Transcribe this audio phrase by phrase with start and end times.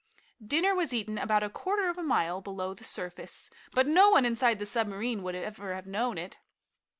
[0.43, 4.25] Dinner was eaten about a quarter of a mile below the surface, but no one
[4.25, 6.39] inside the submarine would ever have known it.